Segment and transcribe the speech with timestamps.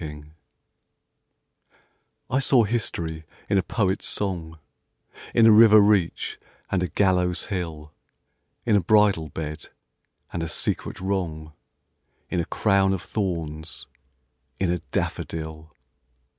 [0.03, 0.31] SYMBOLS
[2.31, 4.57] I saw history in a poet's song,
[5.35, 6.39] In a river reach
[6.71, 7.93] and a gallows hill,
[8.65, 9.69] In a bridal bed,
[10.33, 11.53] and a secret wrong,
[12.31, 13.85] In a crown of thorns:
[14.59, 15.71] in a daffodil.